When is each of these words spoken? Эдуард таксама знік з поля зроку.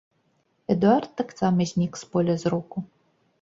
Эдуард 0.75 1.11
таксама 1.21 1.67
знік 1.73 1.93
з 2.03 2.09
поля 2.17 2.35
зроку. 2.47 2.77